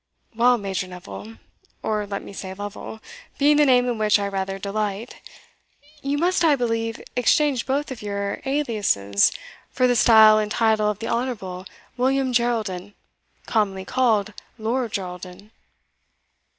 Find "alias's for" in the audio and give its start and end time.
8.43-9.85